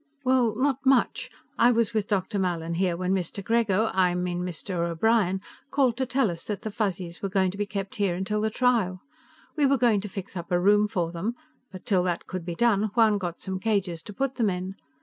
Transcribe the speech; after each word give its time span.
"Well, 0.23 0.55
not 0.55 0.83
much. 0.83 1.29
I 1.59 1.69
was 1.69 1.93
with 1.93 2.07
Dr. 2.07 2.39
Mallin 2.39 2.73
here 2.73 2.97
when 2.97 3.13
Mr. 3.13 3.43
Grego 3.45 3.91
I 3.93 4.15
mean, 4.15 4.41
Mr. 4.41 4.77
O'Brien 4.83 5.41
called 5.69 5.95
to 5.97 6.07
tell 6.07 6.31
us 6.31 6.43
that 6.45 6.63
the 6.63 6.71
Fuzzies 6.71 7.21
were 7.21 7.29
going 7.29 7.51
to 7.51 7.57
be 7.59 7.67
kept 7.67 7.97
here 7.97 8.19
till 8.21 8.41
the 8.41 8.49
trial. 8.49 9.01
We 9.55 9.67
were 9.67 9.77
going 9.77 10.01
to 10.01 10.09
fix 10.09 10.35
up 10.35 10.51
a 10.51 10.59
room 10.59 10.87
for 10.87 11.11
them, 11.11 11.35
but 11.71 11.85
till 11.85 12.01
that 12.01 12.25
could 12.25 12.43
be 12.45 12.55
done, 12.55 12.89
Juan 12.95 13.19
got 13.19 13.41
some 13.41 13.59
cages 13.59 14.01
to 14.01 14.11
put 14.13 14.37
them 14.37 14.49
in. 14.49 14.73